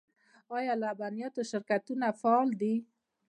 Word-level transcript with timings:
آیا 0.57 0.73
د 0.75 0.79
لبنیاتو 0.83 1.41
شرکتونه 1.51 2.07
فعال 2.21 2.49
دي؟ 2.61 2.75